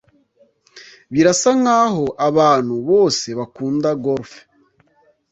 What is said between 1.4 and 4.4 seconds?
nkaho abantu bose bakunda golf